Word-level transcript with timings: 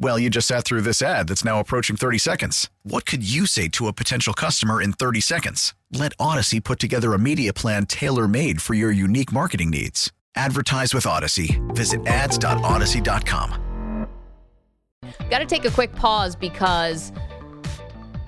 Well, 0.00 0.16
you 0.16 0.30
just 0.30 0.46
sat 0.46 0.64
through 0.64 0.82
this 0.82 1.02
ad 1.02 1.26
that's 1.28 1.44
now 1.44 1.58
approaching 1.58 1.96
30 1.96 2.18
seconds. 2.18 2.70
What 2.84 3.04
could 3.04 3.28
you 3.28 3.46
say 3.46 3.66
to 3.70 3.88
a 3.88 3.92
potential 3.92 4.32
customer 4.32 4.80
in 4.80 4.92
30 4.92 5.20
seconds? 5.20 5.74
Let 5.92 6.16
Audacy 6.18 6.62
put 6.62 6.78
together 6.78 7.14
a 7.14 7.18
media 7.18 7.52
plan 7.52 7.84
tailor 7.86 8.28
made 8.28 8.62
for 8.62 8.74
your 8.74 8.92
unique 8.92 9.32
marketing 9.32 9.70
needs. 9.70 10.12
Advertise 10.36 10.94
with 10.94 11.02
Audacy. 11.04 11.58
Visit 11.74 12.06
ads.audacy.com. 12.06 13.64
Got 15.30 15.38
to 15.40 15.46
take 15.46 15.64
a 15.64 15.70
quick 15.70 15.92
pause 15.94 16.36
because 16.36 17.12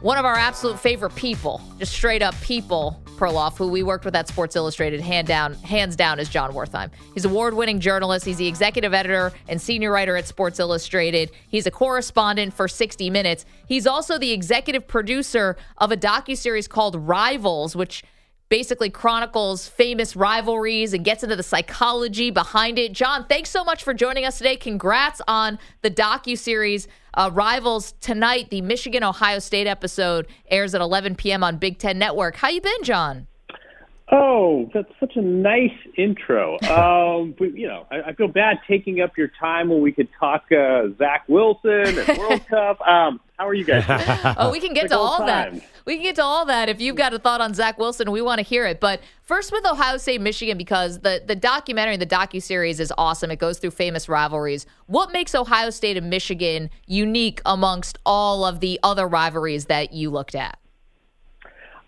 one 0.00 0.18
of 0.18 0.24
our 0.24 0.34
absolute 0.34 0.80
favorite 0.80 1.14
people, 1.14 1.60
just 1.78 1.92
straight 1.92 2.22
up 2.22 2.34
people, 2.40 3.00
Perloff, 3.20 3.58
who 3.58 3.68
we 3.68 3.82
worked 3.82 4.06
with 4.06 4.16
at 4.16 4.28
Sports 4.28 4.56
Illustrated, 4.56 5.02
hand 5.02 5.28
down, 5.28 5.52
hands 5.54 5.94
down, 5.94 6.18
is 6.18 6.30
Jon 6.30 6.52
Wertheim. 6.52 6.90
He's 7.12 7.26
award-winning 7.26 7.78
journalist. 7.78 8.24
He's 8.24 8.38
the 8.38 8.46
executive 8.46 8.94
editor 8.94 9.30
and 9.46 9.60
senior 9.60 9.92
writer 9.92 10.16
at 10.16 10.26
Sports 10.26 10.58
Illustrated. 10.58 11.30
He's 11.46 11.66
a 11.66 11.70
correspondent 11.70 12.54
for 12.54 12.66
60 12.66 13.10
Minutes. 13.10 13.44
He's 13.66 13.86
also 13.86 14.16
the 14.16 14.32
executive 14.32 14.88
producer 14.88 15.58
of 15.76 15.92
a 15.92 15.98
docu-series 15.98 16.66
called 16.66 16.96
Rivals, 16.96 17.76
which 17.76 18.02
basically 18.50 18.90
chronicles 18.90 19.66
famous 19.68 20.14
rivalries 20.14 20.92
and 20.92 21.04
gets 21.04 21.22
into 21.22 21.36
the 21.36 21.42
psychology 21.42 22.30
behind 22.30 22.78
it. 22.78 22.92
Jon, 22.92 23.24
thanks 23.26 23.48
so 23.48 23.64
much 23.64 23.82
for 23.82 23.94
joining 23.94 24.26
us 24.26 24.36
today. 24.36 24.56
Congrats 24.56 25.22
on 25.26 25.58
the 25.80 25.90
docu 25.90 26.36
series 26.36 26.86
uh, 27.14 27.30
Rivals 27.32 27.92
tonight. 28.00 28.50
The 28.50 28.60
Michigan 28.60 29.02
Ohio 29.02 29.38
State 29.38 29.66
episode 29.66 30.26
airs 30.50 30.74
at 30.74 30.80
11 30.80 31.14
p.m. 31.14 31.42
on 31.42 31.56
Big 31.56 31.78
Ten 31.78 31.98
Network. 31.98 32.36
How 32.36 32.48
you 32.48 32.60
been, 32.60 32.82
Jon? 32.82 33.28
Oh, 34.12 34.68
that's 34.74 34.90
such 34.98 35.14
a 35.16 35.22
nice 35.22 35.76
intro. 35.96 36.58
Um, 36.70 37.34
but, 37.38 37.56
you 37.56 37.66
know, 37.66 37.86
I, 37.90 38.00
I 38.02 38.12
feel 38.14 38.28
bad 38.28 38.58
taking 38.66 39.00
up 39.00 39.18
your 39.18 39.30
time 39.40 39.68
when 39.68 39.82
we 39.82 39.92
could 39.92 40.08
talk 40.18 40.44
uh, 40.52 40.84
Zach 40.98 41.24
Wilson 41.28 41.98
and 41.98 42.18
World 42.18 42.46
Cup. 42.48 42.80
Um, 42.80 43.20
how 43.36 43.48
are 43.48 43.54
you 43.54 43.64
guys? 43.64 43.84
oh, 44.38 44.50
we 44.50 44.60
can 44.60 44.72
get 44.72 44.88
to 44.88 44.96
all 44.96 45.18
time. 45.18 45.26
that. 45.56 45.64
We 45.84 45.96
can 45.96 46.04
get 46.04 46.16
to 46.16 46.22
all 46.22 46.46
that 46.46 46.68
if 46.68 46.80
you've 46.80 46.96
got 46.96 47.12
a 47.12 47.18
thought 47.18 47.40
on 47.40 47.54
Zach 47.54 47.78
Wilson. 47.78 48.10
We 48.10 48.22
want 48.22 48.38
to 48.38 48.44
hear 48.44 48.66
it. 48.66 48.80
But 48.80 49.00
first 49.22 49.50
with 49.50 49.66
Ohio 49.66 49.96
State, 49.96 50.20
Michigan, 50.20 50.56
because 50.56 51.00
the 51.00 51.22
the 51.26 51.34
documentary, 51.34 51.96
the 51.96 52.06
docu 52.06 52.42
series 52.42 52.80
is 52.80 52.92
awesome. 52.96 53.30
It 53.30 53.38
goes 53.38 53.58
through 53.58 53.72
famous 53.72 54.08
rivalries. 54.08 54.66
What 54.86 55.12
makes 55.12 55.34
Ohio 55.34 55.70
State 55.70 55.96
and 55.96 56.08
Michigan 56.08 56.70
unique 56.86 57.40
amongst 57.44 57.98
all 58.06 58.44
of 58.44 58.60
the 58.60 58.78
other 58.82 59.08
rivalries 59.08 59.66
that 59.66 59.92
you 59.92 60.10
looked 60.10 60.34
at? 60.34 60.58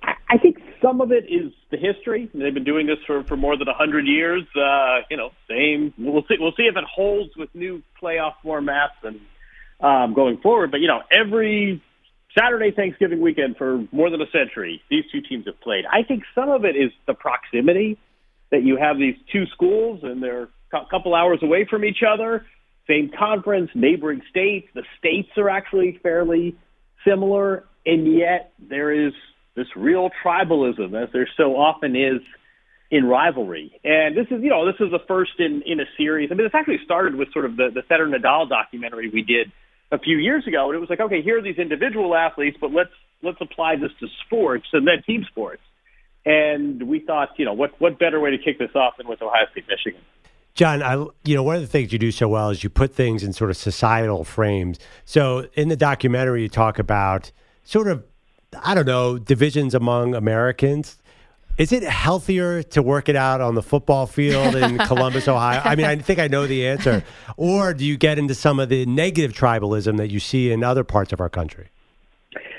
I, 0.03 0.14
I 0.31 0.39
think 0.39 0.57
some 0.83 1.00
of 1.00 1.12
it 1.12 1.25
is 1.25 1.52
the 1.70 1.77
history. 1.77 2.28
They've 2.34 2.52
been 2.52 2.64
doing 2.64 2.86
this 2.86 2.98
for, 3.07 3.23
for 3.24 3.36
more 3.36 3.57
than 3.57 3.68
a 3.68 3.74
hundred 3.74 4.07
years. 4.07 4.42
Uh, 4.55 5.01
you 5.11 5.17
know, 5.17 5.30
same. 5.48 5.95
We'll 5.96 6.24
see. 6.29 6.36
We'll 6.39 6.52
see 6.57 6.64
if 6.64 6.77
it 6.77 6.84
holds 6.84 7.36
with 7.36 7.48
new 7.55 7.83
playoff 8.02 8.34
formats 8.45 8.98
and 9.02 9.20
um, 9.80 10.14
going 10.14 10.39
forward. 10.39 10.70
But 10.70 10.80
you 10.80 10.89
know, 10.89 11.01
every 11.11 11.83
Saturday 12.36 12.70
Thanksgiving 12.70 13.20
weekend 13.20 13.57
for 13.57 13.86
more 13.92 14.11
than 14.11 14.20
a 14.20 14.30
century, 14.30 14.83
these 14.90 15.05
two 15.12 15.20
teams 15.20 15.46
have 15.46 15.61
played. 15.61 15.84
I 15.90 16.02
think 16.02 16.24
some 16.34 16.51
of 16.51 16.64
it 16.64 16.77
is 16.77 16.90
the 17.07 17.14
proximity 17.14 17.98
that 18.51 18.62
you 18.62 18.77
have 18.77 18.98
these 18.98 19.17
two 19.33 19.46
schools 19.55 20.01
and 20.02 20.23
they're 20.23 20.48
a 20.73 20.86
couple 20.90 21.14
hours 21.14 21.40
away 21.42 21.67
from 21.68 21.84
each 21.84 22.02
other, 22.07 22.46
same 22.86 23.11
conference, 23.17 23.70
neighboring 23.74 24.23
states. 24.30 24.68
The 24.74 24.84
states 24.98 25.28
are 25.36 25.48
actually 25.48 25.98
fairly 26.02 26.57
similar, 27.07 27.64
and 27.84 28.17
yet 28.17 28.52
there 28.58 28.90
is 28.90 29.12
this 29.55 29.67
real 29.77 30.11
tribalism, 30.24 31.01
as 31.01 31.11
there 31.13 31.29
so 31.36 31.57
often 31.57 31.95
is 31.95 32.20
in 32.90 33.05
rivalry. 33.05 33.80
And 33.85 34.17
this 34.17 34.27
is, 34.30 34.42
you 34.42 34.51
know, 34.51 34.67
this 34.67 34.80
is 34.80 34.90
the 34.90 35.01
first 35.08 35.33
in 35.39 35.63
in 35.67 35.80
a 35.80 35.85
series. 35.96 36.30
I 36.30 36.35
mean, 36.35 36.46
this 36.46 36.55
actually 36.55 36.80
started 36.85 37.14
with 37.14 37.33
sort 37.33 37.45
of 37.45 37.57
the 37.57 37.70
the 37.73 37.83
Federer 37.83 38.14
Nadal 38.14 38.48
documentary 38.48 39.11
we 39.11 39.23
did 39.23 39.51
a 39.90 39.98
few 39.98 40.18
years 40.18 40.46
ago, 40.46 40.68
and 40.68 40.77
it 40.77 40.80
was 40.80 40.90
like, 40.90 41.01
okay, 41.01 41.23
here 41.23 41.39
are 41.39 41.42
these 41.42 41.58
individual 41.58 42.14
athletes, 42.14 42.57
but 42.61 42.73
let's 42.73 42.92
let's 43.23 43.39
apply 43.40 43.77
this 43.77 43.90
to 44.01 44.07
sports 44.27 44.67
and 44.73 44.86
then 44.86 45.02
team 45.07 45.24
sports. 45.30 45.63
And 46.24 46.84
we 46.84 47.01
thought, 47.01 47.30
you 47.39 47.45
know, 47.45 47.55
what 47.55 47.73
what 47.80 47.98
better 47.98 48.20
way 48.20 48.30
to 48.30 48.39
kick 48.39 48.58
this 48.58 48.74
off 48.74 48.96
than 48.98 49.08
with 49.08 49.23
Ohio 49.23 49.46
State, 49.52 49.64
Michigan? 49.69 50.01
Jon, 50.55 50.83
I 50.83 50.95
you 51.24 51.34
know 51.34 51.42
one 51.42 51.57
of 51.57 51.63
the 51.63 51.69
things 51.69 51.92
you 51.92 51.98
do 51.98 52.13
so 52.13 52.29
well 52.29 52.51
is 52.51 52.63
you 52.63 52.69
put 52.69 52.95
things 52.95 53.23
in 53.23 53.33
sort 53.33 53.51
of 53.51 53.57
societal 53.57 54.23
frames. 54.23 54.79
So 55.05 55.48
in 55.55 55.69
the 55.69 55.77
documentary, 55.77 56.42
you 56.42 56.48
talk 56.48 56.79
about 56.79 57.33
sort 57.64 57.89
of 57.89 58.05
I 58.61 58.74
don't 58.74 58.86
know, 58.86 59.18
divisions 59.18 59.74
among 59.74 60.14
Americans. 60.14 60.98
Is 61.58 61.70
it 61.70 61.83
healthier 61.83 62.63
to 62.63 62.83
work 62.83 63.08
it 63.08 63.17
out 63.17 63.40
on 63.40 63.55
the 63.55 63.63
football 63.63 64.07
field 64.07 64.57
in 64.57 64.79
Columbus, 64.86 65.29
Ohio? 65.29 65.61
I 65.63 65.77
mean, 65.77 65.86
I 65.86 65.96
think 65.96 66.18
I 66.18 66.29
know 66.29 66.46
the 66.46 66.67
answer. 66.67 67.05
Or 67.36 67.73
do 67.74 67.85
you 67.85 67.96
get 67.96 68.18
into 68.18 68.35
some 68.35 68.61
of 68.61 68.68
the 68.68 68.85
negative 68.86 69.33
tribalism 69.33 69.96
that 69.96 70.11
you 70.11 70.20
see 70.20 70.52
in 70.52 70.63
other 70.63 70.85
parts 70.85 71.13
of 71.13 71.20
our 71.20 71.30
country? 71.30 71.70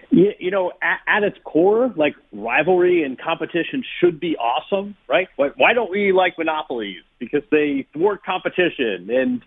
You, 0.09 0.51
know, 0.51 0.71
at, 0.81 0.99
at 1.07 1.23
its 1.23 1.37
core, 1.43 1.93
like 1.95 2.15
rivalry 2.31 3.03
and 3.03 3.19
competition 3.19 3.83
should 3.99 4.19
be 4.19 4.35
awesome, 4.37 4.95
right? 5.07 5.27
Why 5.37 5.73
don't 5.73 5.89
we 5.89 6.11
like 6.11 6.37
monopolies? 6.37 7.01
Because 7.17 7.43
they 7.49 7.87
thwart 7.93 8.23
competition. 8.23 9.09
And 9.09 9.41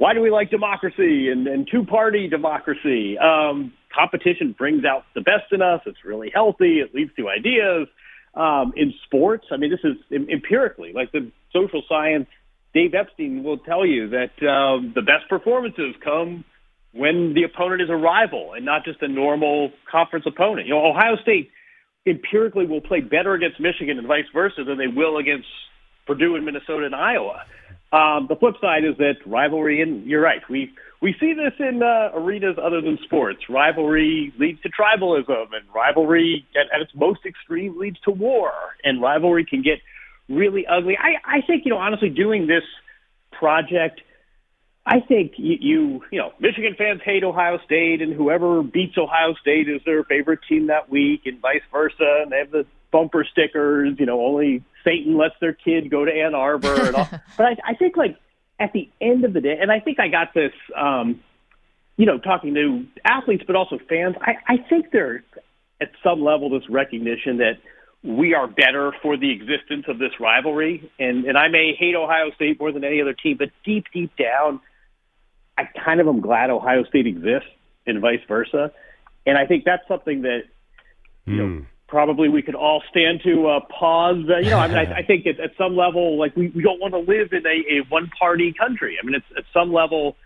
why 0.00 0.14
do 0.14 0.22
we 0.22 0.30
like 0.30 0.48
democracy 0.48 1.28
and, 1.28 1.46
and 1.46 1.68
two 1.70 1.84
party 1.84 2.26
democracy? 2.26 3.18
Um, 3.18 3.74
competition 3.94 4.54
brings 4.56 4.82
out 4.82 5.04
the 5.14 5.20
best 5.20 5.52
in 5.52 5.60
us. 5.60 5.82
It's 5.84 6.02
really 6.06 6.30
healthy. 6.32 6.78
It 6.80 6.94
leads 6.94 7.14
to 7.16 7.28
ideas. 7.28 7.86
Um, 8.34 8.72
in 8.76 8.94
sports, 9.04 9.44
I 9.52 9.58
mean, 9.58 9.70
this 9.70 9.84
is 9.84 9.98
empirically 10.10 10.94
like 10.94 11.12
the 11.12 11.30
social 11.52 11.82
science. 11.86 12.28
Dave 12.72 12.94
Epstein 12.94 13.44
will 13.44 13.58
tell 13.58 13.84
you 13.84 14.08
that 14.08 14.32
um, 14.48 14.92
the 14.94 15.02
best 15.02 15.28
performances 15.28 15.94
come 16.02 16.46
when 16.94 17.34
the 17.34 17.42
opponent 17.42 17.82
is 17.82 17.90
a 17.90 17.96
rival 17.96 18.54
and 18.54 18.64
not 18.64 18.86
just 18.86 19.02
a 19.02 19.08
normal 19.08 19.70
conference 19.90 20.24
opponent. 20.26 20.66
You 20.66 20.76
know, 20.76 20.86
Ohio 20.86 21.16
State 21.20 21.50
empirically 22.06 22.64
will 22.64 22.80
play 22.80 23.02
better 23.02 23.34
against 23.34 23.60
Michigan 23.60 23.98
and 23.98 24.08
vice 24.08 24.24
versa 24.32 24.64
than 24.64 24.78
they 24.78 24.88
will 24.88 25.18
against 25.18 25.48
Purdue 26.06 26.36
and 26.36 26.46
Minnesota 26.46 26.86
and 26.86 26.94
Iowa. 26.94 27.42
Um, 27.92 28.26
the 28.28 28.36
flip 28.36 28.54
side 28.60 28.84
is 28.84 28.96
that 28.98 29.16
rivalry, 29.26 29.82
and 29.82 30.06
you're 30.06 30.22
right, 30.22 30.42
we 30.48 30.72
we 31.02 31.14
see 31.18 31.32
this 31.32 31.54
in 31.58 31.82
uh, 31.82 32.10
arenas 32.14 32.56
other 32.62 32.80
than 32.80 32.98
sports. 33.02 33.40
Rivalry 33.48 34.32
leads 34.38 34.60
to 34.62 34.68
tribalism, 34.68 35.46
and 35.54 35.64
rivalry 35.74 36.46
at, 36.54 36.72
at 36.74 36.82
its 36.82 36.92
most 36.94 37.20
extreme 37.26 37.78
leads 37.78 37.98
to 38.00 38.10
war, 38.10 38.52
and 38.84 39.02
rivalry 39.02 39.44
can 39.44 39.62
get 39.62 39.78
really 40.28 40.66
ugly. 40.66 40.96
I, 40.96 41.38
I 41.38 41.40
think, 41.46 41.64
you 41.64 41.70
know, 41.70 41.78
honestly, 41.78 42.10
doing 42.10 42.46
this 42.46 42.62
project, 43.32 44.00
I 44.86 45.00
think 45.00 45.32
you, 45.36 45.56
you, 45.60 46.04
you 46.10 46.18
know, 46.18 46.32
Michigan 46.40 46.74
fans 46.76 47.00
hate 47.04 47.22
Ohio 47.22 47.58
State, 47.64 48.00
and 48.00 48.12
whoever 48.12 48.62
beats 48.62 48.96
Ohio 48.96 49.34
State 49.40 49.68
is 49.68 49.80
their 49.84 50.04
favorite 50.04 50.40
team 50.48 50.68
that 50.68 50.88
week, 50.90 51.22
and 51.26 51.38
vice 51.40 51.62
versa, 51.70 52.20
and 52.22 52.32
they 52.32 52.38
have 52.38 52.50
the 52.50 52.66
bumper 52.90 53.24
stickers, 53.30 53.96
you 53.98 54.06
know, 54.06 54.24
only 54.24 54.64
Satan 54.84 55.16
lets 55.16 55.34
their 55.40 55.52
kid 55.52 55.90
go 55.90 56.04
to 56.04 56.12
Ann 56.12 56.34
Arbor, 56.34 56.86
and 56.86 56.96
all. 56.96 57.08
but 57.36 57.46
I, 57.46 57.56
I 57.68 57.74
think 57.74 57.96
like 57.96 58.16
at 58.58 58.72
the 58.72 58.88
end 59.00 59.24
of 59.24 59.32
the 59.32 59.40
day, 59.40 59.58
and 59.60 59.70
I 59.70 59.80
think 59.80 60.00
I 60.00 60.08
got 60.08 60.34
this, 60.34 60.52
um, 60.76 61.20
you 61.96 62.06
know, 62.06 62.18
talking 62.18 62.54
to 62.54 62.86
athletes, 63.04 63.44
but 63.46 63.56
also 63.56 63.78
fans. 63.88 64.16
I, 64.20 64.36
I 64.46 64.56
think 64.68 64.90
there's 64.92 65.22
at 65.80 65.90
some 66.02 66.22
level 66.22 66.50
this 66.50 66.68
recognition 66.68 67.38
that 67.38 67.58
we 68.02 68.34
are 68.34 68.46
better 68.46 68.92
for 69.02 69.16
the 69.16 69.30
existence 69.30 69.84
of 69.88 69.98
this 69.98 70.12
rivalry. 70.18 70.90
And, 70.98 71.24
and 71.24 71.36
I 71.36 71.48
may 71.48 71.74
hate 71.78 71.94
Ohio 71.94 72.30
State 72.34 72.58
more 72.58 72.72
than 72.72 72.84
any 72.84 73.00
other 73.00 73.12
team, 73.12 73.36
but 73.38 73.50
deep, 73.64 73.86
deep 73.92 74.16
down, 74.16 74.60
I 75.58 75.64
kind 75.84 76.00
of 76.00 76.08
am 76.08 76.20
glad 76.20 76.50
Ohio 76.50 76.84
State 76.84 77.06
exists 77.06 77.50
and 77.86 78.00
vice 78.00 78.20
versa. 78.26 78.72
And 79.26 79.36
I 79.36 79.46
think 79.46 79.64
that's 79.64 79.86
something 79.86 80.22
that, 80.22 80.42
you 81.26 81.34
mm. 81.34 81.36
know, 81.36 81.58
hmm 81.58 81.64
probably 81.90 82.28
we 82.28 82.40
could 82.40 82.54
all 82.54 82.82
stand 82.88 83.20
to 83.24 83.48
uh, 83.48 83.60
pause. 83.68 84.24
Uh, 84.30 84.38
you 84.38 84.50
know, 84.50 84.58
I 84.58 84.68
mean, 84.68 84.76
I, 84.76 84.98
I 84.98 85.02
think 85.02 85.26
at, 85.26 85.40
at 85.40 85.50
some 85.58 85.76
level, 85.76 86.18
like 86.18 86.34
we, 86.36 86.48
we 86.48 86.62
don't 86.62 86.80
want 86.80 86.94
to 86.94 87.00
live 87.00 87.32
in 87.32 87.44
a, 87.44 87.80
a 87.80 87.86
one 87.88 88.08
party 88.18 88.54
country. 88.56 88.96
I 89.02 89.04
mean, 89.04 89.16
it's 89.16 89.26
at 89.36 89.44
some 89.52 89.72
level, 89.72 90.16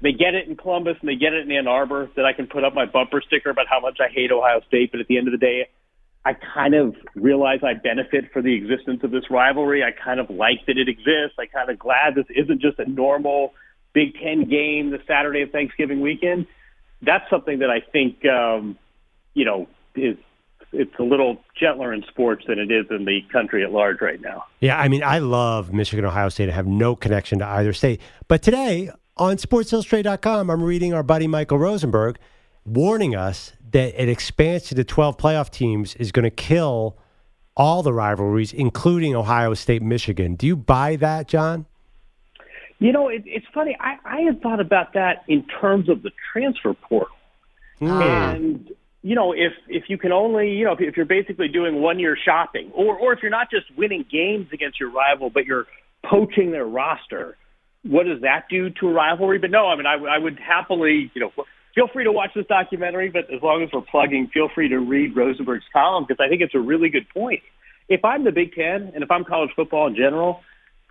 they 0.00 0.12
get 0.12 0.34
it 0.34 0.48
in 0.48 0.56
Columbus 0.56 0.96
and 1.00 1.08
they 1.08 1.16
get 1.16 1.32
it 1.32 1.44
in 1.44 1.52
Ann 1.52 1.66
Arbor, 1.66 2.08
that 2.14 2.24
I 2.24 2.32
can 2.32 2.46
put 2.46 2.64
up 2.64 2.74
my 2.74 2.86
bumper 2.86 3.20
sticker 3.26 3.50
about 3.50 3.66
how 3.68 3.80
much 3.80 3.98
I 4.00 4.08
hate 4.08 4.30
Ohio 4.30 4.60
State. 4.68 4.92
But 4.92 5.00
at 5.00 5.08
the 5.08 5.18
end 5.18 5.26
of 5.26 5.32
the 5.32 5.38
day, 5.38 5.68
I 6.24 6.34
kind 6.34 6.74
of 6.74 6.94
realize 7.14 7.60
I 7.62 7.74
benefit 7.74 8.30
for 8.32 8.42
the 8.42 8.54
existence 8.54 9.00
of 9.02 9.10
this 9.10 9.30
rivalry. 9.30 9.82
I 9.82 9.90
kind 9.92 10.20
of 10.20 10.28
like 10.28 10.66
that 10.66 10.76
it 10.76 10.88
exists. 10.88 11.38
I 11.38 11.46
kind 11.46 11.70
of 11.70 11.78
glad 11.78 12.14
this 12.14 12.26
isn't 12.28 12.60
just 12.60 12.78
a 12.78 12.88
normal 12.88 13.54
Big 13.92 14.14
Ten 14.14 14.48
game 14.48 14.90
the 14.90 15.00
Saturday 15.06 15.42
of 15.42 15.50
Thanksgiving 15.50 16.00
weekend. 16.00 16.46
That's 17.02 17.28
something 17.30 17.60
that 17.60 17.70
I 17.70 17.80
think, 17.80 18.24
um, 18.26 18.78
you 19.32 19.46
know, 19.46 19.66
is 19.94 20.16
it's 20.72 20.94
a 20.98 21.02
little 21.02 21.38
gentler 21.58 21.92
in 21.92 22.04
sports 22.08 22.44
than 22.46 22.58
it 22.58 22.70
is 22.70 22.86
in 22.90 23.04
the 23.04 23.20
country 23.32 23.64
at 23.64 23.72
large 23.72 24.00
right 24.00 24.20
now. 24.20 24.44
Yeah, 24.60 24.78
I 24.78 24.88
mean, 24.88 25.02
I 25.02 25.18
love 25.18 25.72
Michigan, 25.72 26.04
Ohio 26.04 26.28
State. 26.28 26.48
I 26.48 26.52
have 26.52 26.66
no 26.66 26.94
connection 26.94 27.40
to 27.40 27.46
either 27.46 27.72
state. 27.72 28.00
But 28.28 28.42
today 28.42 28.90
on 29.16 29.36
SportsIllustrated.com, 29.36 30.50
I'm 30.50 30.62
reading 30.62 30.94
our 30.94 31.02
buddy 31.02 31.26
Michael 31.26 31.58
Rosenberg 31.58 32.18
warning 32.64 33.16
us 33.16 33.52
that 33.72 33.94
an 34.00 34.08
expansion 34.08 34.68
to 34.68 34.74
the 34.74 34.84
12 34.84 35.16
playoff 35.16 35.50
teams 35.50 35.94
is 35.96 36.12
going 36.12 36.24
to 36.24 36.30
kill 36.30 36.96
all 37.56 37.82
the 37.82 37.92
rivalries, 37.92 38.52
including 38.52 39.14
Ohio 39.14 39.54
State, 39.54 39.82
Michigan. 39.82 40.34
Do 40.34 40.46
you 40.46 40.56
buy 40.56 40.96
that, 40.96 41.28
Jon? 41.28 41.66
You 42.78 42.92
know, 42.92 43.08
it, 43.08 43.22
it's 43.26 43.46
funny. 43.52 43.76
I, 43.78 43.96
I 44.04 44.20
had 44.22 44.40
thought 44.40 44.60
about 44.60 44.94
that 44.94 45.24
in 45.28 45.46
terms 45.60 45.88
of 45.88 46.02
the 46.02 46.10
transfer 46.32 46.72
portal. 46.72 47.16
Mm. 47.80 48.34
And 48.34 48.70
you 49.02 49.14
know, 49.14 49.32
if 49.32 49.52
if 49.68 49.84
you 49.88 49.98
can 49.98 50.12
only, 50.12 50.50
you 50.50 50.64
know, 50.64 50.72
if, 50.72 50.80
if 50.80 50.96
you're 50.96 51.06
basically 51.06 51.48
doing 51.48 51.80
one 51.80 51.98
year 51.98 52.16
shopping, 52.22 52.70
or 52.74 52.96
or 52.96 53.12
if 53.12 53.20
you're 53.22 53.30
not 53.30 53.50
just 53.50 53.66
winning 53.76 54.04
games 54.10 54.48
against 54.52 54.80
your 54.80 54.90
rival, 54.90 55.30
but 55.30 55.44
you're 55.46 55.66
poaching 56.04 56.50
their 56.50 56.66
roster, 56.66 57.36
what 57.82 58.04
does 58.06 58.22
that 58.22 58.44
do 58.48 58.70
to 58.70 58.88
a 58.88 58.92
rivalry? 58.92 59.38
But 59.38 59.50
no, 59.50 59.66
I 59.66 59.76
mean, 59.76 59.86
I, 59.86 59.94
I 59.94 60.18
would 60.18 60.38
happily, 60.38 61.10
you 61.14 61.20
know, 61.20 61.32
feel 61.74 61.88
free 61.88 62.04
to 62.04 62.12
watch 62.12 62.30
this 62.34 62.46
documentary, 62.46 63.08
but 63.10 63.32
as 63.32 63.42
long 63.42 63.62
as 63.62 63.70
we're 63.72 63.80
plugging, 63.82 64.28
feel 64.28 64.48
free 64.54 64.68
to 64.68 64.78
read 64.78 65.14
Rosenberg's 65.16 65.64
column 65.72 66.04
because 66.06 66.24
I 66.24 66.28
think 66.28 66.42
it's 66.42 66.54
a 66.54 66.60
really 66.60 66.88
good 66.88 67.08
point. 67.08 67.42
If 67.88 68.04
I'm 68.04 68.24
the 68.24 68.32
Big 68.32 68.54
Ten 68.54 68.92
and 68.94 69.02
if 69.02 69.10
I'm 69.10 69.24
college 69.24 69.50
football 69.56 69.88
in 69.88 69.96
general, 69.96 70.40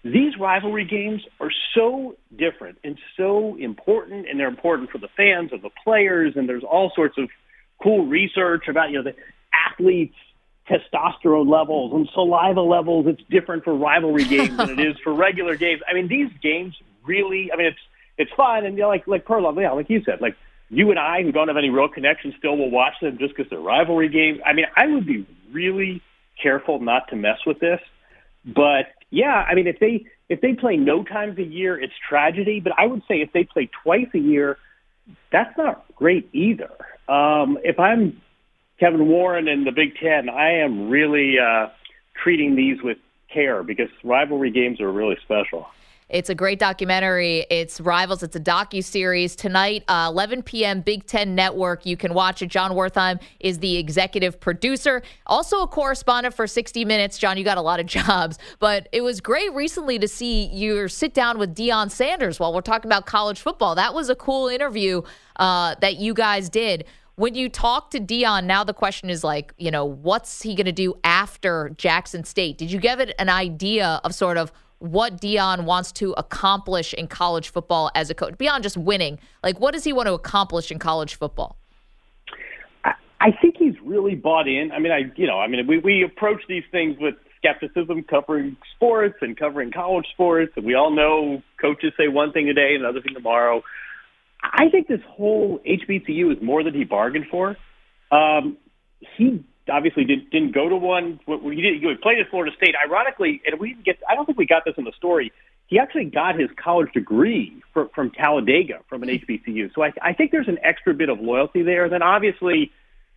these 0.04 0.38
rivalry 0.40 0.86
games 0.86 1.22
are 1.40 1.52
so 1.76 2.16
different 2.36 2.78
and 2.84 2.98
so 3.18 3.58
important, 3.58 4.30
and 4.30 4.40
they're 4.40 4.48
important 4.48 4.90
for 4.92 4.98
the 4.98 5.10
fans 5.18 5.52
and 5.52 5.62
the 5.62 5.70
players, 5.84 6.34
and 6.36 6.48
there's 6.48 6.64
all 6.64 6.92
sorts 6.96 7.18
of 7.18 7.30
cool 7.84 8.06
research 8.06 8.68
about, 8.70 8.92
you 8.92 9.02
know, 9.02 9.12
the 9.12 9.16
athletes' 9.54 10.16
testosterone 10.70 11.50
levels 11.50 11.94
and 11.94 12.08
saliva 12.14 12.62
levels. 12.62 13.08
It's 13.08 13.22
different 13.30 13.64
for 13.64 13.74
rivalry 13.74 14.24
games 14.24 14.56
than 14.56 14.70
it 14.70 14.80
is 14.80 14.96
for 15.04 15.14
regular 15.14 15.56
games. 15.56 15.82
I 15.90 15.94
mean, 15.94 16.08
these 16.08 16.30
games 16.42 16.76
really, 17.04 17.52
I 17.52 17.58
mean, 17.58 17.68
it's, 17.68 17.80
it's 18.18 18.32
fun. 18.38 18.66
And 18.66 18.78
you 18.78 18.84
know, 18.84 18.90
like, 18.90 19.08
like 19.08 19.26
Perloff, 19.26 19.60
yeah, 19.60 19.72
like 19.72 19.90
you 19.90 20.02
said, 20.04 20.22
like 20.22 20.36
you 20.70 20.90
and 20.92 21.00
I 21.00 21.24
who 21.24 21.32
don't 21.32 21.48
have 21.48 21.58
any 21.58 21.70
real 21.70 21.90
connection 21.90 22.34
still 22.38 22.58
will 22.58 22.72
watch 22.72 22.94
them 23.02 23.18
just 23.18 23.36
because 23.36 23.50
they're 23.50 23.60
rivalry 23.60 24.10
games. 24.10 24.40
I 24.46 24.54
mean, 24.54 24.66
I 24.76 24.88
would 24.88 25.06
be 25.06 25.28
really 25.52 26.02
careful 26.42 26.80
not 26.80 27.08
to 27.10 27.16
mess 27.16 27.40
with 27.46 27.60
this. 27.60 27.80
But 28.46 28.88
yeah, 29.10 29.46
I 29.50 29.56
mean, 29.56 29.68
if 29.68 29.80
they, 29.80 30.06
if 30.30 30.42
they 30.42 30.54
play 30.54 30.78
no 30.78 31.04
times 31.04 31.38
a 31.40 31.44
year, 31.44 31.80
it's 31.80 31.94
tragedy. 32.08 32.60
But 32.60 32.74
I 32.78 32.86
would 32.86 33.02
say 33.08 33.22
if 33.22 33.34
they 33.34 33.44
play 33.44 33.70
twice 33.84 34.08
a 34.14 34.20
year, 34.20 34.58
that's 35.32 35.58
not 35.58 35.86
great 35.96 36.30
either. 36.34 36.72
Um, 37.08 37.58
if 37.64 37.80
I'm 37.80 38.22
Kevin 38.80 39.08
Warren 39.08 39.48
and 39.48 39.66
the 39.66 39.72
Big 39.72 39.96
Ten, 39.98 40.30
I 40.30 40.60
am 40.60 40.90
really 40.90 41.38
uh, 41.40 41.70
treating 42.24 42.56
these 42.56 42.82
with 42.82 42.98
care 43.34 43.64
because 43.64 43.90
rivalry 44.04 44.52
games 44.52 44.80
are 44.80 44.92
really 44.92 45.18
special. 45.24 45.68
It's 46.10 46.32
a 46.32 46.36
great 46.36 46.58
documentary. 46.58 47.46
It's 47.52 47.80
Rivals. 47.80 48.24
It's 48.24 48.36
a 48.36 48.40
docu 48.40 48.84
series 48.84 49.36
tonight, 49.36 49.84
uh, 49.88 50.08
11 50.10 50.42
p.m. 50.42 50.82
Big 50.82 51.06
Ten 51.06 51.36
Network. 51.36 51.86
You 51.86 51.96
can 51.98 52.16
watch 52.16 52.42
it. 52.42 52.48
Jon 52.48 52.72
Wertheim 52.72 53.22
is 53.40 53.60
the 53.60 53.78
executive 53.78 54.40
producer, 54.40 55.04
also 55.28 55.62
a 55.62 55.68
correspondent 55.68 56.34
for 56.34 56.48
60 56.48 56.84
Minutes. 56.84 57.20
Jon, 57.20 57.38
you 57.38 57.44
got 57.44 57.60
a 57.60 57.62
lot 57.62 57.80
of 57.80 57.86
jobs, 58.00 58.40
but 58.58 58.90
it 58.92 59.02
was 59.02 59.22
great 59.22 59.54
recently 59.54 60.00
to 60.00 60.08
see 60.08 60.46
you 60.46 60.88
sit 60.88 61.14
down 61.14 61.38
with 61.38 61.56
Deion 61.56 61.92
Sanders 61.92 62.40
while 62.40 62.54
we're 62.54 62.62
talking 62.62 62.90
about 62.90 63.06
college 63.06 63.40
football. 63.40 63.76
That 63.76 63.94
was 63.94 64.10
a 64.10 64.16
cool 64.16 64.48
interview 64.48 65.04
uh, 65.36 65.76
that 65.82 65.98
you 65.98 66.16
guys 66.16 66.50
did 66.50 66.86
when 67.18 67.36
you 67.36 67.50
talk 67.50 67.92
to 67.92 68.00
Deion, 68.00 68.46
now 68.46 68.64
the 68.64 68.74
question 68.74 69.10
is 69.10 69.26
like, 69.26 69.54
you 69.58 69.72
know, 69.72 69.84
what's 69.84 70.42
he 70.42 70.56
going 70.56 70.68
to 70.68 70.72
do 70.72 70.94
after 71.04 71.70
Jackson 71.76 72.24
State? 72.24 72.58
Did 72.58 72.72
you 72.72 72.80
give 72.80 73.02
it 73.02 73.14
an 73.20 73.28
idea 73.28 74.00
of 74.06 74.16
sort 74.16 74.38
of 74.38 74.54
what 74.80 75.20
Deion 75.22 75.66
wants 75.66 75.92
to 75.94 76.14
accomplish 76.14 76.94
in 76.94 77.08
college 77.08 77.50
football 77.50 77.92
as 77.96 78.10
a 78.10 78.16
coach 78.16 78.38
beyond 78.38 78.64
just 78.64 78.78
winning? 78.78 79.20
Like, 79.44 79.60
what 79.60 79.74
does 79.74 79.84
he 79.84 79.94
want 79.94 80.08
to 80.08 80.14
accomplish 80.14 80.72
in 80.72 80.80
college 80.80 81.16
football? 81.16 81.58
I, 82.84 82.94
I 83.20 83.32
think 83.42 83.56
he's 83.58 83.76
really 83.84 84.16
bought 84.16 84.48
in. 84.48 84.72
I 84.72 84.80
mean, 84.80 84.92
I 84.92 85.12
you 85.16 85.28
know, 85.28 85.40
I 85.40 85.48
mean, 85.48 85.68
we 85.68 85.80
we 85.80 86.04
approach 86.04 86.42
these 86.48 86.64
things 86.72 86.98
with 87.00 87.16
skepticism, 87.38 88.04
covering 88.04 88.58
sports 88.76 89.18
and 89.22 89.38
covering 89.38 89.72
college 89.72 90.06
sports, 90.14 90.54
and 90.56 90.66
we 90.66 90.76
all 90.76 90.92
know 90.92 91.42
coaches 91.60 91.94
say 91.98 92.08
one 92.08 92.32
thing 92.32 92.46
today 92.46 92.76
and 92.76 92.84
another 92.84 93.02
thing 93.02 93.14
tomorrow. 93.14 93.64
I 94.42 94.70
think 94.70 94.88
this 94.88 95.02
whole 95.08 95.60
HBCU 95.68 96.32
is 96.32 96.42
more 96.42 96.64
than 96.64 96.74
he 96.74 96.86
bargained 96.86 97.26
for. 97.30 97.58
Um, 98.12 98.58
he 99.18 99.44
obviously 99.70 100.04
did, 100.04 100.30
didn't 100.32 100.54
go 100.54 100.70
to 100.70 100.76
one. 100.76 101.20
He, 101.26 101.62
did, 101.62 101.82
he 101.82 101.96
played 102.02 102.20
at 102.20 102.30
Florida 102.30 102.56
State. 102.56 102.76
Ironically, 102.84 103.42
and 103.46 103.60
we 103.60 103.70
didn't 103.70 103.86
get. 103.86 104.00
I 104.10 104.16
don't 104.16 104.26
think 104.26 104.38
we 104.38 104.46
got 104.46 104.64
this 104.66 104.76
in 104.78 104.84
the 104.84 104.94
story. 104.98 105.32
He 105.68 105.78
actually 105.78 106.06
got 106.06 106.40
his 106.40 106.50
college 106.62 106.92
degree 106.94 107.62
for, 107.74 107.90
from 107.94 108.12
Talladega 108.12 108.80
from 108.90 109.04
an 109.04 109.10
HBCU. 109.10 109.74
So 109.76 109.84
I, 109.84 109.92
I 110.02 110.14
think 110.14 110.32
there's 110.32 110.48
an 110.48 110.58
extra 110.64 110.94
bit 110.94 111.10
of 111.10 111.20
loyalty 111.20 111.62
there. 111.62 111.90
Then 111.90 112.02
obviously, 112.02 112.72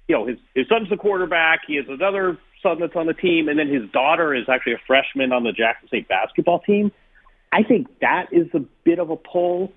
you 0.09 0.15
know, 0.15 0.27
his 0.27 0.39
his 0.55 0.67
son's 0.69 0.91
the 0.91 0.97
quarterback. 0.97 1.61
He 1.67 1.77
has 1.77 1.87
another 1.89 2.39
son 2.63 2.79
that's 2.81 2.97
on 2.97 3.07
the 3.07 3.15
team, 3.15 3.49
and 3.49 3.59
then 3.59 3.69
his 3.69 3.91
daughter 3.91 4.35
is 4.35 4.45
actually 4.49 4.75
a 4.75 4.81
freshman 4.87 5.33
on 5.33 5.45
the 5.45 5.53
Jackson 5.53 5.89
State 5.89 6.09
basketball 6.09 6.61
team. 6.61 6.93
I 7.53 7.63
think 7.63 7.89
that 8.01 8.27
is 8.33 8.49
a 8.55 8.61
bit 8.85 8.99
of 8.99 9.11
a 9.11 9.17
pull. 9.17 9.73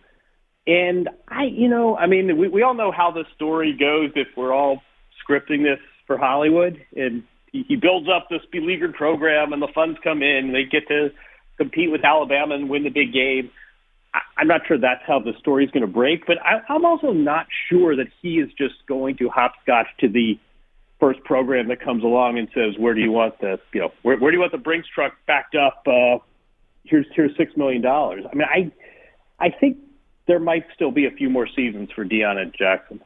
And 0.68 1.10
I, 1.27 1.44
you 1.44 1.68
know, 1.68 1.95
I 1.95 2.07
mean, 2.07 2.38
we, 2.38 2.48
we 2.48 2.63
all 2.63 2.74
know 2.74 2.92
how 2.92 3.12
the 3.12 3.25
story 3.36 3.75
goes 3.77 4.12
if 4.16 4.27
we're 4.36 4.54
all 4.54 4.81
scripting 5.22 5.63
this 5.63 5.80
for 6.07 6.18
Hollywood. 6.18 6.84
And 6.96 7.24
he, 7.52 7.75
builds 7.75 8.07
up 8.10 8.28
this 8.30 8.42
beleaguered 8.52 8.94
program, 8.94 9.54
and 9.54 9.62
the 9.62 9.69
funds 9.74 9.98
come 10.04 10.22
in, 10.22 10.52
they 10.52 10.63
get 10.63 10.88
to 10.90 11.12
compete 11.57 11.92
with 11.92 12.04
Alabama 12.04 12.56
and 12.56 12.69
win 12.69 12.84
the 12.84 12.90
big 12.90 13.13
game. 13.13 13.50
I'm 14.38 14.48
not 14.48 14.62
sure 14.68 14.78
that's 14.78 15.04
how 15.06 15.19
the 15.19 15.34
story 15.40 15.66
is 15.66 15.72
going 15.72 15.86
to 15.86 15.92
break, 15.92 16.25
but 16.25 16.38
I, 16.42 16.62
I'm 16.69 16.86
also 16.86 17.12
not 17.12 17.48
sure 17.69 17.96
that 17.98 18.07
he 18.22 18.40
is 18.40 18.50
just 18.57 18.75
going 18.88 19.18
to 19.18 19.30
hopscotch 19.30 19.88
to 20.00 20.10
the 20.10 20.39
first 21.00 21.22
program 21.24 21.68
that 21.68 21.82
comes 21.82 22.03
along 22.03 22.38
and 22.38 22.48
says, 22.53 22.77
"Where 22.77 22.94
do 22.94 23.01
you 23.01 23.12
want 23.12 23.39
the, 23.41 23.60
you 23.74 23.82
know, 23.82 23.91
where, 24.03 24.18
where 24.18 24.32
do 24.32 24.36
you 24.36 24.39
want 24.39 24.53
the 24.53 24.58
Brinks 24.58 24.88
truck 24.94 25.13
backed 25.27 25.56
up? 25.56 25.84
Uh, 25.86 26.20
here's 26.86 27.06
here's 27.13 27.36
six 27.36 27.58
million 27.58 27.82
dollars." 27.82 28.24
I 28.32 28.36
mean, 28.36 28.48
I 28.48 29.46
I 29.46 29.50
think 29.50 29.77
there 30.27 30.39
might 30.39 30.65
still 30.74 30.91
be 30.91 31.06
a 31.06 31.12
few 31.12 31.30
more 31.30 31.48
seasons 31.53 31.89
for 31.94 32.06
Deion 32.06 32.38
and 32.38 32.53
Jackson. 32.58 33.01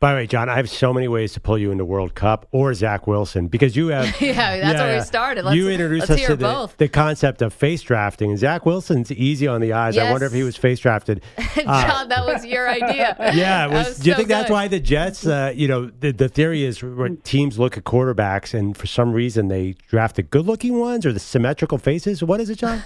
By 0.00 0.12
the 0.12 0.16
way, 0.16 0.26
Jon, 0.26 0.48
I 0.48 0.56
have 0.56 0.70
so 0.70 0.94
many 0.94 1.08
ways 1.08 1.34
to 1.34 1.40
pull 1.40 1.58
you 1.58 1.70
into 1.70 1.84
World 1.84 2.14
Cup 2.14 2.46
or 2.52 2.72
Zach 2.72 3.06
Wilson 3.06 3.48
because 3.48 3.76
you 3.76 3.88
have. 3.88 4.06
yeah, 4.20 4.32
that's 4.56 4.78
yeah, 4.78 4.82
where 4.82 4.96
we 4.96 5.04
started. 5.04 5.44
Let's, 5.44 5.56
you 5.56 5.68
introduced 5.68 6.08
us 6.08 6.24
to 6.24 6.36
the, 6.36 6.70
the, 6.78 6.88
concept 6.88 7.42
of 7.42 7.52
face 7.52 7.82
drafting, 7.82 8.30
and 8.30 8.38
Zach 8.38 8.64
Wilson's 8.64 9.12
easy 9.12 9.46
on 9.46 9.60
the 9.60 9.74
eyes. 9.74 9.96
Yes. 9.96 10.06
I 10.06 10.10
wonder 10.10 10.24
if 10.24 10.32
he 10.32 10.42
was 10.42 10.56
face 10.56 10.80
drafted. 10.80 11.20
Jon, 11.54 11.66
uh, 11.66 12.06
that 12.06 12.24
was 12.24 12.46
your 12.46 12.68
idea. 12.68 13.14
Yeah, 13.40 13.66
was, 13.66 13.88
was 13.88 13.98
do 13.98 14.08
you 14.08 14.14
so 14.14 14.16
think 14.16 14.28
good. 14.28 14.34
that's 14.34 14.50
why 14.50 14.68
the 14.68 14.80
Jets? 14.80 15.26
Uh, 15.26 15.52
you 15.54 15.68
know, 15.68 15.90
the, 16.00 16.12
the 16.12 16.28
theory 16.28 16.64
is 16.64 16.82
teams 17.22 17.58
look 17.58 17.76
at 17.76 17.84
quarterbacks, 17.84 18.54
and 18.54 18.76
for 18.76 18.86
some 18.86 19.12
reason 19.12 19.48
they 19.48 19.74
draft 19.88 20.16
the 20.16 20.22
good-looking 20.22 20.78
ones 20.78 21.04
or 21.04 21.12
the 21.12 21.20
symmetrical 21.20 21.76
faces. 21.76 22.24
What 22.24 22.40
is 22.40 22.48
it, 22.48 22.58
Jon? 22.58 22.82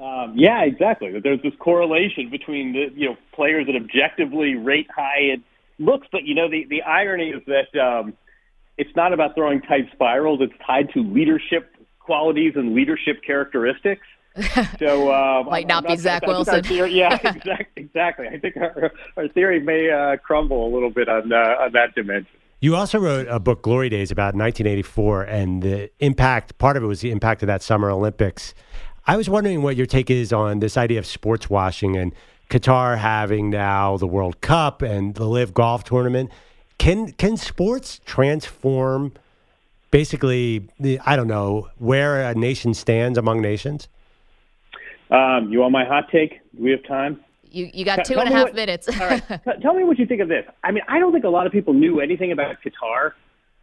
Um, 0.00 0.34
yeah, 0.36 0.62
exactly. 0.62 1.18
There's 1.18 1.42
this 1.42 1.54
correlation 1.58 2.30
between 2.30 2.72
the 2.72 2.88
you 2.94 3.08
know 3.08 3.16
players 3.32 3.66
that 3.66 3.74
objectively 3.74 4.54
rate 4.54 4.86
high 4.94 5.32
in 5.32 5.42
looks, 5.78 6.06
but 6.10 6.24
you 6.24 6.34
know 6.34 6.48
the 6.50 6.66
the 6.68 6.82
irony 6.82 7.30
is 7.30 7.42
that 7.46 7.78
um, 7.80 8.14
it's 8.76 8.94
not 8.96 9.12
about 9.12 9.34
throwing 9.34 9.60
tight 9.62 9.88
spirals. 9.92 10.40
It's 10.42 10.52
tied 10.66 10.90
to 10.94 11.02
leadership 11.02 11.74
qualities 11.98 12.52
and 12.56 12.74
leadership 12.74 13.22
characteristics. 13.26 14.06
So 14.78 15.10
uh, 15.10 15.42
might 15.50 15.66
not, 15.66 15.82
not 15.82 15.90
be 15.90 15.96
Zach 15.96 16.24
Wilson. 16.24 16.62
Theory, 16.62 16.92
yeah, 16.92 17.14
exactly. 17.24 17.66
Exactly. 17.82 18.28
I 18.28 18.38
think 18.38 18.56
our, 18.56 18.92
our 19.16 19.26
theory 19.28 19.60
may 19.60 19.90
uh, 19.90 20.16
crumble 20.18 20.68
a 20.68 20.70
little 20.72 20.90
bit 20.90 21.08
on 21.08 21.32
uh, 21.32 21.36
on 21.36 21.72
that 21.72 21.96
dimension. 21.96 22.30
You 22.60 22.76
also 22.76 23.00
wrote 23.00 23.26
a 23.28 23.40
book, 23.40 23.62
Glory 23.62 23.88
Days, 23.88 24.12
about 24.12 24.34
1984, 24.34 25.22
and 25.22 25.62
the 25.62 25.90
impact. 25.98 26.56
Part 26.58 26.76
of 26.76 26.84
it 26.84 26.86
was 26.86 27.00
the 27.00 27.10
impact 27.10 27.42
of 27.42 27.48
that 27.48 27.62
Summer 27.62 27.90
Olympics 27.90 28.54
I 29.08 29.16
was 29.16 29.30
wondering 29.30 29.62
what 29.62 29.74
your 29.74 29.86
take 29.86 30.10
is 30.10 30.34
on 30.34 30.58
this 30.58 30.76
idea 30.76 30.98
of 30.98 31.06
sports 31.06 31.48
washing 31.48 31.96
and 31.96 32.14
Qatar 32.50 32.96
having 32.98 33.50
now 33.50 33.96
the 33.96 34.06
World 34.06 34.40
Cup 34.40 34.82
and 34.82 35.14
the 35.14 35.26
LIV 35.26 35.52
Golf 35.54 35.84
Tournament. 35.84 36.30
Can 36.78 37.12
can 37.12 37.36
sports 37.36 38.00
transform 38.06 39.12
basically 39.90 40.68
the 40.78 40.98
I 41.04 41.16
don't 41.16 41.28
know 41.28 41.68
where 41.78 42.22
a 42.22 42.34
nation 42.34 42.72
stands 42.74 43.18
among 43.18 43.40
nations? 43.42 43.88
Um, 45.10 45.48
you 45.50 45.60
want 45.60 45.72
my 45.72 45.84
hot 45.84 46.04
take? 46.12 46.40
Do 46.56 46.62
we 46.62 46.70
have 46.70 46.84
time? 46.84 47.20
You 47.50 47.70
you 47.72 47.84
got 47.84 48.04
two 48.04 48.14
Tell 48.14 48.20
and 48.24 48.32
a 48.32 48.36
half 48.36 48.44
what- 48.46 48.54
minutes. 48.54 48.88
All 48.88 49.06
right. 49.08 49.22
T- 49.28 49.50
Tell 49.62 49.74
me 49.74 49.84
what 49.84 49.98
you 49.98 50.06
think 50.06 50.20
of 50.20 50.28
this. 50.28 50.44
I 50.62 50.70
mean, 50.70 50.82
I 50.88 50.98
don't 50.98 51.12
think 51.12 51.24
a 51.24 51.28
lot 51.30 51.46
of 51.46 51.52
people 51.52 51.74
knew 51.74 52.00
anything 52.00 52.30
about 52.32 52.56
Qatar 52.62 53.12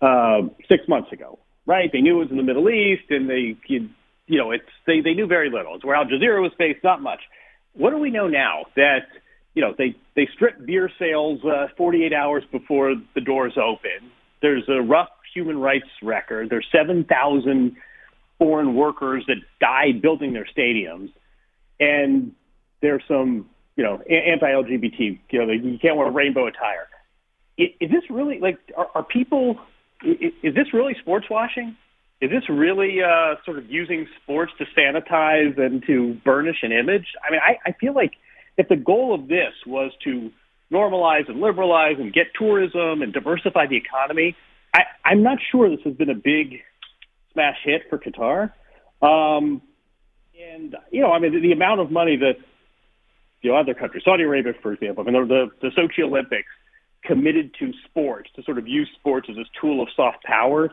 uh, 0.02 0.48
six 0.68 0.88
months 0.88 1.12
ago, 1.12 1.40
right? 1.66 1.90
They 1.92 2.02
knew 2.02 2.18
it 2.18 2.20
was 2.20 2.32
in 2.32 2.38
the 2.38 2.44
Middle 2.44 2.70
East, 2.70 3.04
and 3.12 3.30
they, 3.30 3.56
you, 3.68 3.90
you 4.28 4.38
know, 4.40 4.52
it's 4.52 4.66
they 4.88 5.02
they 5.02 5.14
knew 5.14 5.28
very 5.28 5.50
little. 5.50 5.76
It's 5.76 5.86
where 5.86 5.96
Al 5.96 6.06
Jazeera 6.06 6.42
was 6.42 6.52
based, 6.60 6.84
not 6.84 7.02
much. 7.02 7.22
What 7.76 7.92
do 7.92 7.98
we 7.98 8.10
know 8.10 8.28
now 8.28 8.66
that 8.76 9.08
you 9.54 9.62
know 9.62 9.74
they 9.78 9.96
they 10.16 10.28
strip 10.34 10.66
beer 10.66 10.90
sales 11.00 11.40
uh, 11.44 11.68
48 11.78 12.14
hours 12.14 12.44
before 12.52 12.96
the 13.14 13.22
doors 13.22 13.54
open? 13.58 14.12
There's 14.42 14.64
a 14.70 14.82
rough 14.82 15.10
human 15.34 15.58
rights 15.60 15.88
record. 16.04 16.50
There's 16.50 16.66
7,000 16.72 17.76
foreign 18.38 18.76
workers 18.76 19.24
that 19.28 19.38
died 19.60 20.02
building 20.02 20.34
their 20.34 20.46
stadiums, 20.58 21.10
and 21.80 22.32
there's 22.82 23.04
some 23.08 23.50
you 23.76 23.84
know 23.84 24.02
anti-LGBT. 24.10 25.20
You 25.32 25.46
know, 25.46 25.52
you 25.52 25.78
can't 25.82 25.98
wear 25.98 26.10
rainbow 26.12 26.48
attire. 26.48 26.88
I- 27.60 27.74
Is 27.80 27.90
this 27.92 28.04
really 28.10 28.40
like 28.40 28.58
are, 28.78 28.88
are 28.96 29.04
people? 29.04 29.58
i- 30.04 30.18
i- 30.22 30.34
Is 30.48 30.54
this 30.56 30.74
really 30.74 30.96
sports 31.02 31.30
washing? 31.30 31.76
Is 32.22 32.30
this 32.30 32.44
really 32.50 33.00
uh, 33.04 33.36
sort 33.44 33.58
of 33.58 33.70
using 33.70 34.08
sports 34.22 34.54
to 34.58 34.66
sanitize 34.78 35.60
and 35.60 35.84
to 35.86 36.16
burnish 36.24 36.58
an 36.64 36.72
image? 36.72 37.08
I 37.28 37.32
mean, 37.32 37.42
I, 37.44 37.70
I 37.70 37.74
feel 37.74 37.94
like 37.94 38.14
if 38.58 38.70
the 38.70 38.78
goal 38.78 39.14
of 39.14 39.28
this 39.28 39.54
was 39.68 39.92
to 40.06 40.32
normalize 40.72 41.28
and 41.28 41.42
liberalize 41.42 41.98
and 42.00 42.14
get 42.14 42.28
tourism 42.38 43.02
and 43.02 43.14
diversify 43.14 43.68
the 43.68 43.76
economy, 43.76 44.36
I, 44.74 44.84
I'm 45.04 45.24
not 45.24 45.40
sure 45.52 45.70
this 45.70 45.84
has 45.84 45.94
been 45.96 46.10
a 46.10 46.16
big 46.16 46.62
smash 47.34 47.58
hit 47.64 47.84
for 47.90 47.98
Qatar. 48.00 48.54
Um, 49.02 49.62
and 50.42 50.76
you 50.92 51.02
know, 51.02 51.12
I 51.12 51.20
mean, 51.20 51.34
the, 51.34 51.42
the 51.42 51.52
amount 51.52 51.82
of 51.82 51.92
money 51.92 52.16
that 52.18 52.38
you 53.42 53.52
know 53.52 53.58
other 53.58 53.74
countries, 53.74 54.04
Saudi 54.06 54.24
Arabia, 54.24 54.54
for 54.62 54.72
example, 54.72 55.04
I 55.06 55.12
mean, 55.12 55.28
the 55.28 55.48
the 55.62 55.70
Sochi 55.70 56.04
Olympics 56.04 56.48
committed 57.04 57.54
to 57.60 57.72
sports 57.86 58.30
to 58.36 58.44
sort 58.44 58.58
of 58.58 58.68
use 58.68 58.90
sports 58.98 59.28
as 59.30 59.36
this 59.36 59.48
tool 59.60 59.82
of 59.82 59.90
soft 59.96 60.24
power 60.24 60.72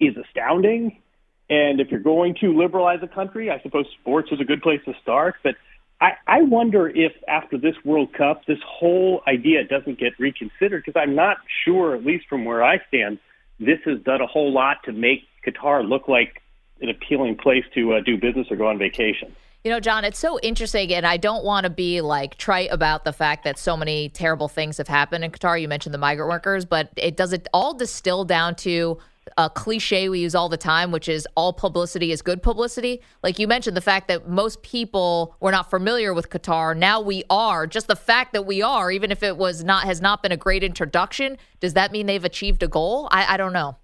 is 0.00 0.16
astounding. 0.16 1.00
And 1.48 1.80
if 1.80 1.90
you're 1.90 2.00
going 2.00 2.34
to 2.40 2.56
liberalize 2.56 3.00
a 3.02 3.08
country, 3.08 3.50
I 3.50 3.60
suppose 3.62 3.86
sports 4.00 4.30
is 4.32 4.40
a 4.40 4.44
good 4.44 4.62
place 4.62 4.80
to 4.84 4.94
start. 5.00 5.36
But 5.42 5.54
I, 6.00 6.12
I 6.26 6.42
wonder 6.42 6.88
if 6.88 7.12
after 7.28 7.56
this 7.56 7.76
World 7.84 8.12
Cup, 8.12 8.44
this 8.46 8.58
whole 8.66 9.22
idea 9.26 9.64
doesn't 9.64 9.98
get 9.98 10.18
reconsidered 10.18 10.82
because 10.84 11.00
I'm 11.00 11.14
not 11.14 11.38
sure, 11.64 11.94
at 11.94 12.04
least 12.04 12.26
from 12.28 12.44
where 12.44 12.62
I 12.62 12.78
stand, 12.88 13.18
this 13.58 13.78
has 13.84 14.00
done 14.02 14.20
a 14.20 14.26
whole 14.26 14.52
lot 14.52 14.78
to 14.84 14.92
make 14.92 15.22
Qatar 15.46 15.88
look 15.88 16.08
like 16.08 16.42
an 16.80 16.90
appealing 16.90 17.36
place 17.36 17.64
to 17.74 17.94
uh, 17.94 18.00
do 18.00 18.18
business 18.18 18.48
or 18.50 18.56
go 18.56 18.66
on 18.66 18.78
vacation. 18.78 19.34
You 19.64 19.70
know, 19.72 19.80
Jon, 19.80 20.04
it's 20.04 20.18
so 20.18 20.38
interesting, 20.40 20.92
and 20.92 21.06
I 21.06 21.16
don't 21.16 21.44
want 21.44 21.64
to 21.64 21.70
be 21.70 22.00
like 22.00 22.36
trite 22.36 22.68
about 22.70 23.04
the 23.04 23.12
fact 23.12 23.42
that 23.44 23.58
so 23.58 23.76
many 23.76 24.10
terrible 24.10 24.48
things 24.48 24.76
have 24.76 24.86
happened 24.86 25.24
in 25.24 25.32
Qatar. 25.32 25.60
You 25.60 25.66
mentioned 25.66 25.94
the 25.94 25.98
migrant 25.98 26.30
workers, 26.30 26.64
but 26.64 26.90
it 26.96 27.16
does 27.16 27.32
it 27.32 27.48
all 27.52 27.74
distill 27.74 28.24
down 28.24 28.54
to 28.56 28.98
a 29.38 29.50
cliche 29.50 30.08
we 30.08 30.20
use 30.20 30.34
all 30.34 30.48
the 30.48 30.56
time, 30.56 30.90
which 30.90 31.08
is 31.08 31.28
all 31.36 31.52
publicity 31.52 32.10
is 32.10 32.22
good 32.22 32.42
publicity. 32.42 33.02
Like 33.22 33.38
you 33.38 33.46
mentioned, 33.46 33.76
the 33.76 33.82
fact 33.82 34.08
that 34.08 34.28
most 34.28 34.62
people 34.62 35.36
were 35.40 35.50
not 35.50 35.68
familiar 35.68 36.14
with 36.14 36.30
Qatar. 36.30 36.76
Now 36.76 37.00
we 37.00 37.22
are. 37.28 37.66
Just 37.66 37.86
the 37.86 37.96
fact 37.96 38.32
that 38.32 38.46
we 38.46 38.62
are, 38.62 38.90
even 38.90 39.10
if 39.10 39.22
it 39.22 39.36
was 39.36 39.62
not 39.62 39.84
has 39.84 40.00
not 40.00 40.22
been 40.22 40.32
a 40.32 40.36
great 40.36 40.64
introduction, 40.64 41.36
does 41.60 41.74
that 41.74 41.92
mean 41.92 42.06
they've 42.06 42.24
achieved 42.24 42.62
a 42.62 42.68
goal? 42.68 43.08
I, 43.10 43.34
I 43.34 43.36
don't 43.36 43.52
know. 43.52 43.76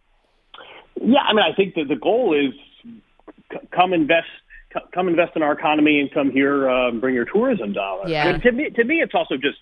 Yeah, 1.01 1.21
I 1.21 1.33
mean, 1.35 1.45
I 1.45 1.55
think 1.55 1.75
that 1.75 1.89
the 1.89 1.97
goal 1.97 2.35
is 2.35 2.55
c- 3.51 3.67
come 3.75 3.93
invest, 3.93 4.29
come 4.95 5.09
invest 5.09 5.33
in 5.37 5.43
our 5.43 5.53
economy, 5.53 6.01
and 6.01 6.11
come 6.13 6.31
here, 6.31 6.69
uh, 6.69 6.93
bring 6.93 7.15
your 7.15 7.27
tourism 7.27 7.73
dollars. 7.75 8.11
Yeah. 8.11 8.25
I 8.25 8.33
mean, 8.33 8.41
to 8.41 8.53
me, 8.53 8.71
to 8.71 8.85
me, 8.85 9.03
it's 9.03 9.15
also 9.15 9.37
just, 9.37 9.59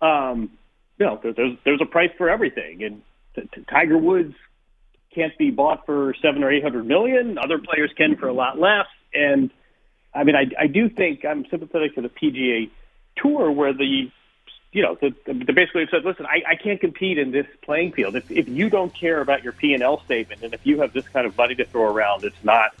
um, 0.00 0.50
you 0.98 1.06
know, 1.06 1.18
there's 1.22 1.56
there's 1.64 1.80
a 1.80 1.86
price 1.86 2.10
for 2.16 2.28
everything, 2.30 2.84
and 2.84 3.02
t- 3.34 3.48
t- 3.54 3.64
Tiger 3.68 3.98
Woods 3.98 4.34
can't 5.14 5.36
be 5.38 5.50
bought 5.50 5.86
for 5.86 6.14
seven 6.22 6.42
or 6.42 6.50
eight 6.50 6.62
hundred 6.62 6.86
million. 6.86 7.38
Other 7.38 7.58
players 7.58 7.90
can 7.96 8.16
for 8.16 8.28
a 8.28 8.32
lot 8.32 8.58
less, 8.58 8.86
and 9.14 9.50
I 10.14 10.24
mean, 10.24 10.36
I, 10.36 10.46
I 10.58 10.66
do 10.66 10.88
think 10.88 11.24
I'm 11.24 11.46
sympathetic 11.50 11.94
to 11.94 12.02
the 12.02 12.08
PGA 12.08 12.70
Tour, 13.16 13.50
where 13.50 13.72
the 13.72 14.10
you 14.72 14.82
know, 14.82 14.96
the, 14.98 15.14
the 15.26 15.52
basically 15.52 15.86
said, 15.90 16.02
listen, 16.02 16.24
I, 16.24 16.52
I 16.52 16.54
can't 16.56 16.80
compete 16.80 17.18
in 17.18 17.30
this 17.30 17.46
playing 17.60 17.92
field. 17.92 18.16
If, 18.16 18.30
if 18.30 18.48
you 18.48 18.70
don't 18.70 18.92
care 18.94 19.20
about 19.20 19.44
your 19.44 19.52
P 19.52 19.74
and 19.74 19.82
L 19.82 20.02
statement, 20.04 20.42
and 20.42 20.54
if 20.54 20.66
you 20.66 20.80
have 20.80 20.94
this 20.94 21.06
kind 21.08 21.26
of 21.26 21.36
money 21.36 21.54
to 21.56 21.66
throw 21.66 21.82
around, 21.82 22.24
it's 22.24 22.42
not 22.42 22.74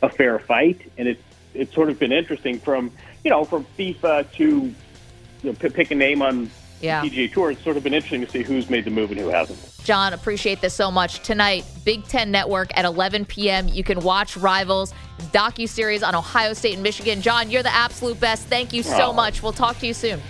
a 0.00 0.08
fair 0.08 0.38
fight. 0.38 0.90
And 0.96 1.06
it's 1.06 1.22
it's 1.52 1.74
sort 1.74 1.90
of 1.90 1.98
been 1.98 2.12
interesting 2.12 2.58
from 2.58 2.92
you 3.22 3.30
know 3.30 3.44
from 3.44 3.66
FIFA 3.78 4.32
to 4.32 4.44
you 4.44 4.74
know, 5.42 5.52
p- 5.52 5.68
pick 5.68 5.90
a 5.90 5.94
name 5.94 6.22
on 6.22 6.50
Yeah. 6.84 7.02
PGA 7.02 7.32
Tour. 7.32 7.50
It's 7.52 7.64
sort 7.64 7.78
of 7.78 7.82
been 7.82 7.94
interesting 7.94 8.20
to 8.20 8.30
see 8.30 8.42
who's 8.42 8.68
made 8.68 8.84
the 8.84 8.90
move 8.90 9.10
and 9.10 9.18
who 9.18 9.28
hasn't. 9.28 9.58
Jon, 9.84 10.12
appreciate 10.12 10.60
this 10.60 10.74
so 10.74 10.90
much. 10.90 11.20
Tonight, 11.20 11.64
Big 11.84 12.04
Ten 12.04 12.30
Network 12.30 12.76
at 12.76 12.84
11 12.84 13.24
p.m. 13.24 13.68
You 13.68 13.82
can 13.82 14.00
watch 14.00 14.36
Rivals 14.36 14.92
docu 15.32 15.66
series 15.66 16.02
on 16.02 16.14
Ohio 16.14 16.52
State 16.52 16.74
and 16.74 16.82
Michigan. 16.82 17.22
Jon, 17.22 17.50
you're 17.50 17.62
the 17.62 17.74
absolute 17.74 18.20
best. 18.20 18.46
Thank 18.48 18.74
you 18.74 18.82
so 18.82 19.14
much. 19.14 19.42
We'll 19.42 19.52
talk 19.52 19.78
to 19.78 19.86
you 19.86 19.94
soon. 19.94 20.20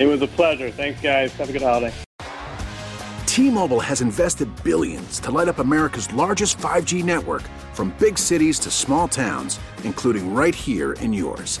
It 0.00 0.06
was 0.06 0.22
a 0.22 0.26
pleasure. 0.26 0.70
Thanks, 0.70 1.00
guys. 1.00 1.32
Have 1.34 1.48
a 1.48 1.52
good 1.52 1.62
holiday. 1.62 1.92
T-Mobile 3.26 3.80
has 3.80 4.00
invested 4.00 4.48
billions 4.64 5.20
to 5.20 5.30
light 5.30 5.48
up 5.48 5.58
America's 5.58 6.12
largest 6.12 6.58
5G 6.58 7.04
network 7.04 7.42
from 7.72 7.94
big 7.98 8.18
cities 8.18 8.58
to 8.58 8.70
small 8.70 9.06
towns, 9.06 9.58
including 9.84 10.34
right 10.34 10.54
here 10.54 10.92
in 10.94 11.12
yours. 11.12 11.60